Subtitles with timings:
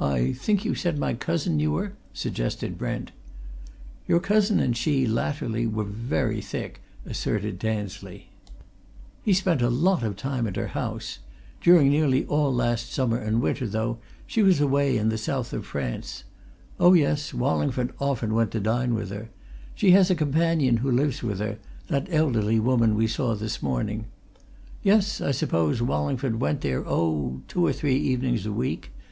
[0.00, 3.12] "I think you said my cousin knew her?" suggested Brent.
[4.08, 8.28] "Your cousin and she, latterly, were very thick," asserted Tansley.
[9.22, 11.20] "He spent a lot of time at her house.
[11.60, 15.64] During nearly all last autumn and winter, though, she was away in the South of
[15.64, 16.24] France.
[16.80, 19.28] Oh, yes, Wallingford often went to dine with her.
[19.76, 24.06] She has a companion who lives with her that elderly woman we saw this morning.
[24.82, 28.90] Yes, I suppose Wallingford went there, oh, two or three evenings a week.